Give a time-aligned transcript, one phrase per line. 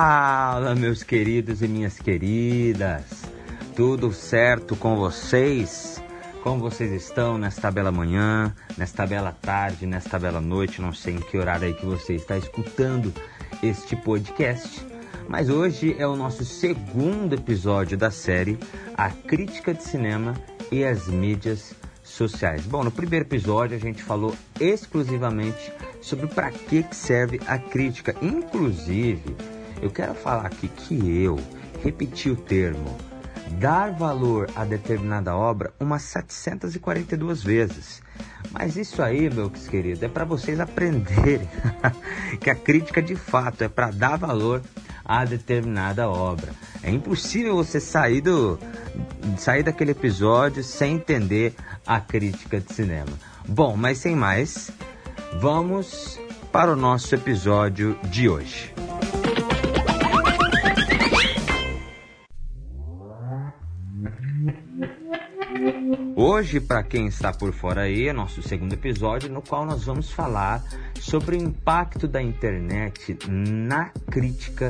[0.00, 3.02] Fala, meus queridos e minhas queridas.
[3.74, 6.00] Tudo certo com vocês?
[6.40, 10.80] Como vocês estão nesta bela manhã, nesta bela tarde, nesta bela noite?
[10.80, 13.12] Não sei em que horário aí que você está escutando
[13.60, 14.86] este podcast.
[15.28, 18.56] Mas hoje é o nosso segundo episódio da série
[18.96, 20.34] A Crítica de Cinema
[20.70, 22.64] e as Mídias Sociais.
[22.66, 28.14] Bom, no primeiro episódio a gente falou exclusivamente sobre para que serve a crítica.
[28.22, 31.38] Inclusive, eu quero falar aqui que eu
[31.82, 32.96] repeti o termo
[33.52, 38.02] dar valor a determinada obra umas 742 vezes.
[38.50, 41.48] Mas isso aí, meus queridos, é para vocês aprenderem
[42.40, 44.62] que a crítica de fato é para dar valor
[45.04, 46.52] a determinada obra.
[46.82, 48.58] É impossível você sair do
[49.38, 51.54] sair daquele episódio sem entender
[51.86, 53.12] a crítica de cinema.
[53.46, 54.70] Bom, mas sem mais,
[55.40, 56.18] vamos
[56.52, 58.77] para o nosso episódio de hoje.
[66.30, 70.12] Hoje, para quem está por fora aí, é nosso segundo episódio no qual nós vamos
[70.12, 70.62] falar
[71.00, 74.68] sobre o impacto da internet na crítica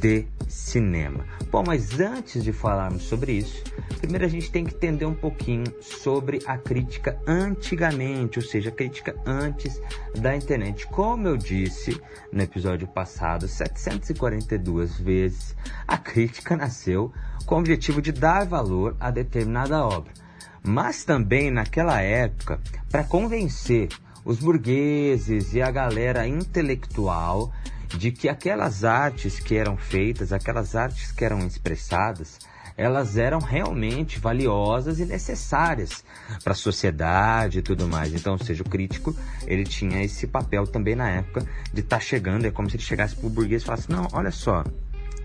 [0.00, 1.24] de cinema.
[1.52, 3.62] Bom, mas antes de falarmos sobre isso,
[4.00, 8.72] primeiro a gente tem que entender um pouquinho sobre a crítica antigamente, ou seja, a
[8.72, 9.80] crítica antes
[10.16, 10.84] da internet.
[10.88, 11.96] Como eu disse
[12.32, 15.54] no episódio passado, 742 vezes,
[15.86, 17.12] a crítica nasceu
[17.46, 20.26] com o objetivo de dar valor a determinada obra.
[20.62, 23.88] Mas também naquela época, para convencer
[24.24, 27.52] os burgueses e a galera intelectual
[27.96, 32.38] de que aquelas artes que eram feitas, aquelas artes que eram expressadas,
[32.76, 36.04] elas eram realmente valiosas e necessárias
[36.44, 38.14] para a sociedade e tudo mais.
[38.14, 39.16] Então, ou seja, o crítico,
[39.46, 42.84] ele tinha esse papel também na época de estar tá chegando, é como se ele
[42.84, 44.62] chegasse para o burguês e falasse, não, olha só,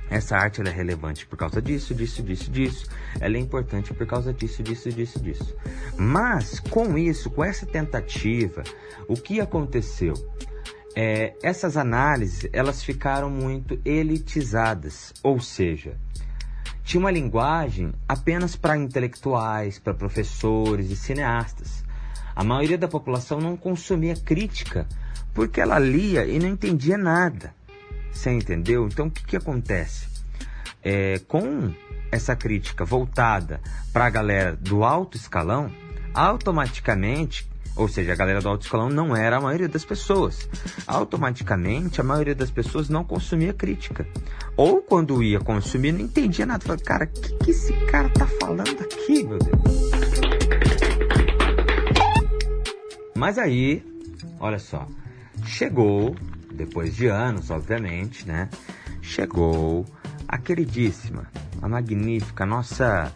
[0.10, 2.88] essa arte é relevante por causa disso, disso, disso, disso.
[3.20, 5.56] Ela é importante por causa disso, disso, disso, disso.
[5.98, 8.64] Mas com isso, com essa tentativa,
[9.08, 10.14] o que aconteceu?
[10.96, 15.98] é, essas análises elas ficaram muito elitizadas, ou seja,
[16.84, 21.84] tinha uma linguagem apenas para intelectuais, para professores e cineastas.
[22.36, 24.88] A maioria da população não consumia crítica
[25.34, 27.56] porque ela lia e não entendia nada.
[28.14, 28.88] Você entendeu?
[28.88, 30.08] Então o que, que acontece?
[30.84, 31.74] É, com
[32.12, 33.60] essa crítica voltada
[33.92, 35.72] para a galera do alto escalão,
[36.14, 40.48] automaticamente ou seja, a galera do alto escalão não era a maioria das pessoas.
[40.86, 44.08] Automaticamente, a maioria das pessoas não consumia crítica.
[44.56, 46.64] Ou quando ia consumir, não entendia nada.
[46.64, 49.92] Falava, cara, o que, que esse cara tá falando aqui, meu Deus?
[53.16, 53.84] Mas aí,
[54.40, 54.88] olha só,
[55.46, 56.16] chegou,
[56.54, 58.50] depois de anos, obviamente, né?
[59.02, 59.86] Chegou
[60.28, 61.28] a queridíssima,
[61.62, 63.14] a magnífica, nossa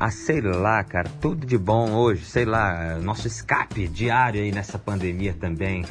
[0.00, 4.78] ah, sei lá, cara, tudo de bom hoje, sei lá, nosso escape diário aí nessa
[4.78, 5.84] pandemia também.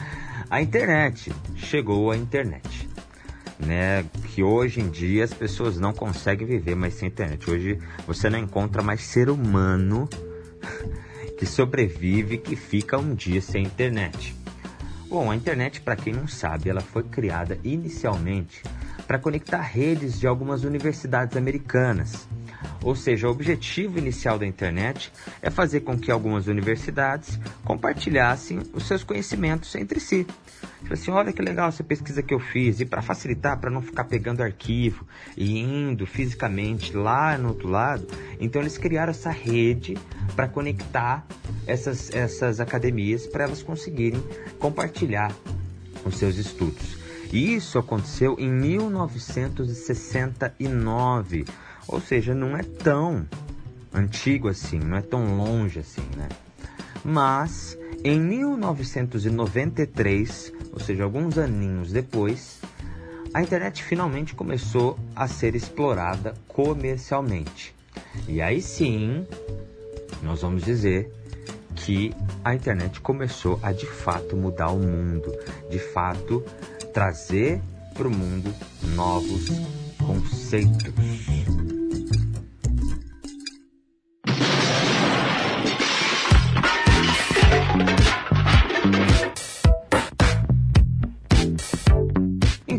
[0.48, 2.88] a internet, chegou a internet.
[3.58, 7.50] Né, que hoje em dia as pessoas não conseguem viver mais sem internet.
[7.50, 10.08] Hoje você não encontra mais ser humano
[11.36, 14.34] que sobrevive, que fica um dia sem internet.
[15.10, 18.62] Bom, a internet, para quem não sabe, ela foi criada inicialmente
[19.08, 22.28] para conectar redes de algumas universidades americanas
[22.82, 28.86] ou seja, o objetivo inicial da internet é fazer com que algumas universidades compartilhassem os
[28.86, 30.26] seus conhecimentos entre si.
[30.80, 32.80] Tipo assim, olha que legal essa pesquisa que eu fiz.
[32.80, 38.06] E para facilitar, para não ficar pegando arquivo e indo fisicamente lá no outro lado,
[38.40, 39.98] então eles criaram essa rede
[40.34, 41.26] para conectar
[41.66, 44.24] essas, essas academias para elas conseguirem
[44.58, 45.30] compartilhar
[46.04, 46.98] os seus estudos.
[47.32, 51.44] E isso aconteceu em 1969
[51.90, 53.26] ou seja, não é tão
[53.92, 56.28] antigo assim, não é tão longe assim, né?
[57.04, 62.60] Mas em 1993, ou seja, alguns aninhos depois,
[63.34, 67.74] a internet finalmente começou a ser explorada comercialmente.
[68.28, 69.26] E aí sim,
[70.22, 71.12] nós vamos dizer
[71.74, 72.14] que
[72.44, 75.34] a internet começou a de fato mudar o mundo,
[75.68, 76.44] de fato
[76.92, 77.60] trazer
[77.94, 78.54] para o mundo
[78.94, 79.48] novos
[79.98, 81.39] conceitos.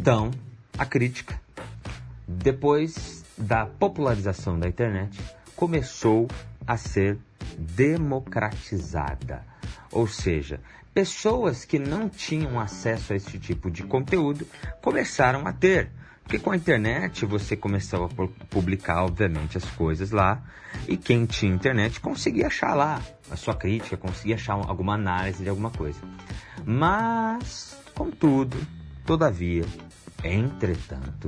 [0.02, 0.32] Então,
[0.80, 1.40] a crítica,
[2.28, 5.16] depois da popularização da internet,
[5.56, 6.28] começou
[6.66, 7.20] a ser
[7.56, 9.46] democratizada.
[9.92, 10.60] Ou seja,
[10.92, 14.48] pessoas que não tinham acesso a esse tipo de conteúdo
[14.82, 15.92] começaram a ter.
[16.24, 20.42] Porque com a internet você começou a publicar, obviamente, as coisas lá,
[20.88, 23.00] e quem tinha internet conseguia achar lá
[23.30, 26.00] a sua crítica, conseguia achar alguma análise de alguma coisa.
[26.66, 28.58] Mas, contudo,
[29.06, 29.66] todavia,
[30.24, 31.28] entretanto,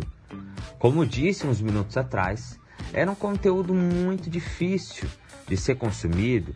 [0.79, 2.59] como disse uns minutos atrás,
[2.91, 5.07] era um conteúdo muito difícil
[5.47, 6.55] de ser consumido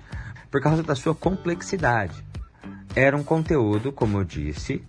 [0.52, 2.24] por causa da sua complexidade.
[2.96, 4.84] Era um conteúdo, como eu disse,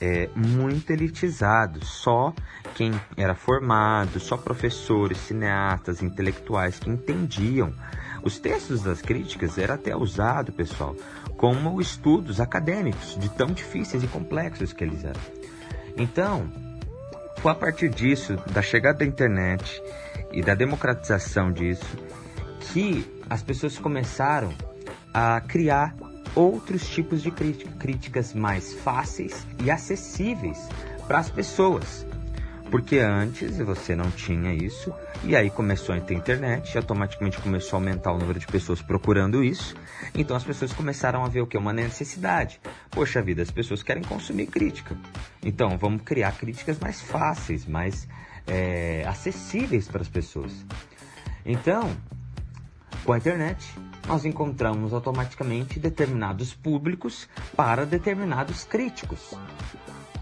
[0.00, 1.84] é, muito elitizado.
[1.84, 2.32] Só
[2.74, 7.72] quem era formado, só professores, cineastas, intelectuais que entendiam.
[8.22, 10.96] Os textos das críticas era até usado, pessoal,
[11.36, 15.20] como estudos acadêmicos de tão difíceis e complexos que eles eram.
[15.96, 16.50] Então,
[17.44, 19.82] foi a partir disso, da chegada da internet
[20.32, 21.98] e da democratização disso,
[22.72, 24.50] que as pessoas começaram
[25.12, 25.94] a criar
[26.34, 30.58] outros tipos de crítica, críticas mais fáceis e acessíveis
[31.06, 32.06] para as pessoas.
[32.74, 34.92] Porque antes você não tinha isso,
[35.22, 38.82] e aí começou a ter internet, e automaticamente começou a aumentar o número de pessoas
[38.82, 39.76] procurando isso.
[40.12, 41.56] Então as pessoas começaram a ver o que?
[41.56, 42.60] Uma necessidade.
[42.90, 44.96] Poxa vida, as pessoas querem consumir crítica.
[45.40, 48.08] Então vamos criar críticas mais fáceis, mais
[48.44, 50.52] é, acessíveis para as pessoas.
[51.46, 51.96] Então,
[53.04, 53.72] com a internet,
[54.08, 59.32] nós encontramos automaticamente determinados públicos para determinados críticos.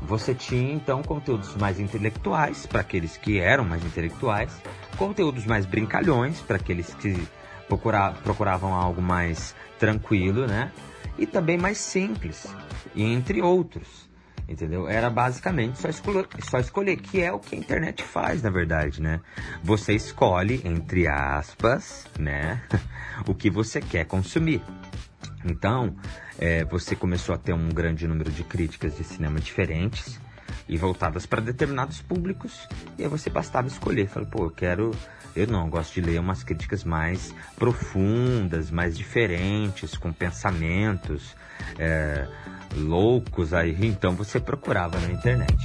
[0.06, 4.52] Você tinha então conteúdos mais intelectuais para aqueles que eram mais intelectuais,
[4.96, 7.26] conteúdos mais brincalhões para aqueles que
[7.68, 10.70] procura, procuravam algo mais tranquilo, né?
[11.18, 12.46] E também mais simples,
[12.94, 14.10] entre outros
[14.48, 14.88] entendeu?
[14.88, 19.00] Era basicamente só escolher, só escolher, que é o que a internet faz, na verdade,
[19.00, 19.20] né?
[19.62, 22.62] Você escolhe, entre aspas, né,
[23.26, 24.62] o que você quer consumir.
[25.44, 25.96] Então,
[26.38, 30.18] é, você começou a ter um grande número de críticas de cinema diferentes
[30.68, 32.68] e voltadas para determinados públicos,
[32.98, 34.08] e aí você bastava escolher.
[34.08, 34.90] Falei, pô, eu quero.
[35.34, 41.34] Eu não, eu gosto de ler umas críticas mais profundas, mais diferentes, com pensamentos.
[41.78, 42.26] É,
[42.76, 45.56] loucos aí, então você procurava na internet.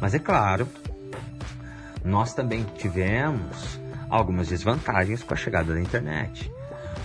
[0.00, 0.66] Mas é claro,
[2.04, 6.50] nós também tivemos algumas desvantagens com a chegada da internet,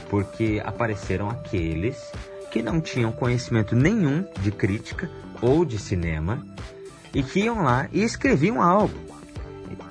[0.10, 2.12] porque apareceram aqueles
[2.52, 5.10] que não tinham conhecimento nenhum de crítica
[5.42, 6.46] ou de cinema
[7.14, 9.06] e que iam lá e escreviam algo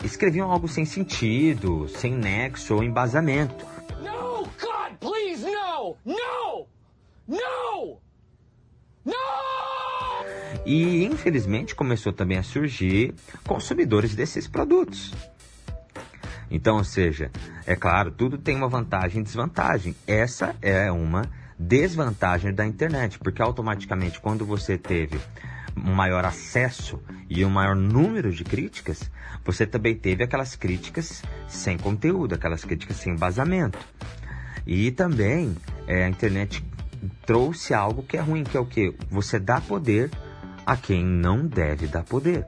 [0.03, 3.67] escreviam algo sem sentido, sem nexo ou embasamento.
[4.03, 5.97] No, God, please, no!
[6.05, 6.67] No!
[7.27, 7.99] No!
[9.05, 9.15] No!
[10.64, 13.14] E infelizmente começou também a surgir
[13.46, 15.12] consumidores desses produtos.
[16.50, 17.31] Então, ou seja,
[17.66, 19.94] é claro, tudo tem uma vantagem e desvantagem.
[20.06, 21.28] Essa é uma
[21.58, 25.19] desvantagem da internet, porque automaticamente quando você teve
[25.76, 29.10] um maior acesso e um maior número de críticas,
[29.44, 33.79] você também teve aquelas críticas sem conteúdo, aquelas críticas sem embasamento.
[34.67, 36.65] E também é, a internet
[37.27, 38.94] trouxe algo que é ruim, que é o que?
[39.10, 40.10] Você dá poder
[40.67, 42.47] a quem não deve dar poder.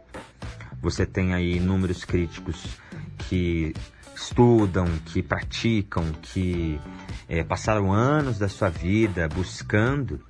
[0.81, 2.79] Você tem aí números críticos
[3.19, 3.75] que
[4.15, 6.81] estudam, que praticam, que
[7.29, 10.21] é, passaram anos da sua vida buscando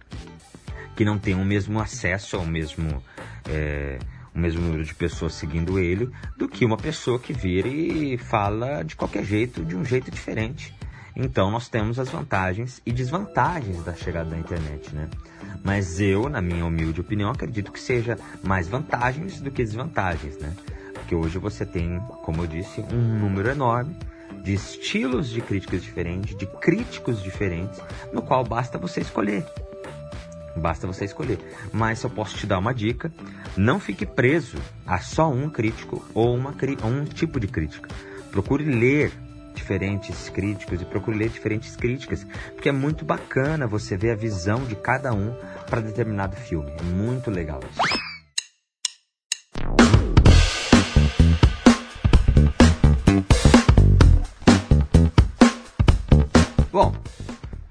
[0.96, 3.02] que não tem o mesmo acesso ao mesmo
[3.48, 3.98] é,
[4.34, 8.82] o mesmo número de pessoas seguindo ele do que uma pessoa que vira e fala
[8.82, 10.74] de qualquer jeito, de um jeito diferente.
[11.16, 15.08] Então nós temos as vantagens e desvantagens da chegada da internet, né?
[15.64, 20.54] Mas eu, na minha humilde opinião, acredito que seja mais vantagens do que desvantagens, né?
[20.92, 23.96] Porque hoje você tem, como eu disse, um número enorme
[24.44, 27.80] de estilos de críticas diferentes, de críticos diferentes,
[28.12, 29.44] no qual basta você escolher.
[30.54, 31.38] Basta você escolher.
[31.72, 33.10] Mas eu posso te dar uma dica:
[33.56, 36.54] não fique preso a só um crítico ou uma,
[36.84, 37.88] um tipo de crítica.
[38.30, 39.12] Procure ler
[39.56, 44.64] diferentes críticos e procure ler diferentes críticas, porque é muito bacana você ver a visão
[44.64, 45.34] de cada um
[45.68, 46.70] para determinado filme.
[46.78, 48.06] É muito legal isso.
[56.70, 56.94] Bom,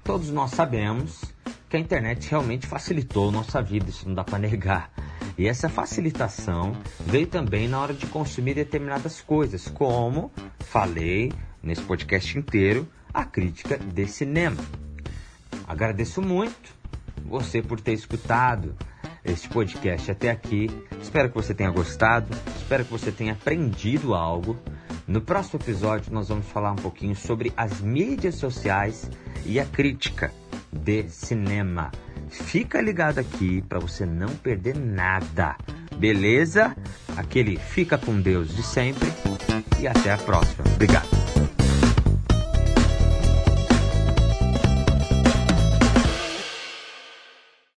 [0.02, 1.22] todos nós sabemos
[1.70, 4.90] que a internet realmente facilitou nossa vida, isso não dá para negar.
[5.38, 6.74] E essa facilitação
[7.06, 11.30] veio também na hora de consumir determinadas coisas, como falei
[11.66, 14.62] nesse podcast inteiro, a crítica de cinema.
[15.66, 16.74] Agradeço muito
[17.24, 18.74] você por ter escutado
[19.24, 20.70] este podcast até aqui.
[21.02, 24.56] Espero que você tenha gostado, espero que você tenha aprendido algo.
[25.06, 29.10] No próximo episódio, nós vamos falar um pouquinho sobre as mídias sociais
[29.44, 30.32] e a crítica
[30.72, 31.90] de cinema.
[32.28, 35.56] Fica ligado aqui para você não perder nada.
[35.96, 36.76] Beleza?
[37.16, 39.08] Aquele fica com Deus de sempre
[39.80, 40.64] e até a próxima.
[40.74, 41.25] Obrigado.